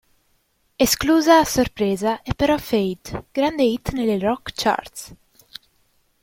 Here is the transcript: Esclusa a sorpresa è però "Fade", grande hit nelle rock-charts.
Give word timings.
Esclusa 0.77 1.37
a 1.37 1.45
sorpresa 1.45 2.23
è 2.23 2.33
però 2.33 2.57
"Fade", 2.57 3.25
grande 3.31 3.61
hit 3.61 3.91
nelle 3.91 4.17
rock-charts. 4.17 5.15